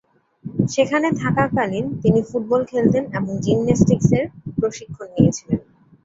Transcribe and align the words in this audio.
সেখানে 0.69 1.07
থাকাকালীন 1.21 1.85
তিনি 2.01 2.19
ফুটবল 2.29 2.61
খেলতেন 2.71 3.03
এবং 3.17 3.31
জিমন্যাস্টিকস 3.43 4.09
এর 4.17 4.25
প্রশিক্ষণ 4.59 5.07
নিয়েছিেলন। 5.15 5.61